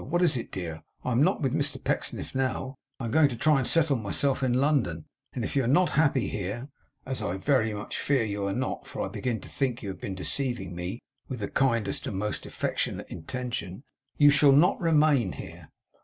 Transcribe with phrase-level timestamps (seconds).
[0.03, 0.81] What is it, dear?
[1.05, 2.73] I'm not with Mr Pecksniff now.
[2.99, 5.91] I am going to try and settle myself in London; and if you are not
[5.91, 6.69] happy here
[7.05, 10.01] (as I very much fear you are not, for I begin to think you have
[10.01, 13.83] been deceiving me with the kindest and most affectionate intention)
[14.17, 15.69] you shall not remain here.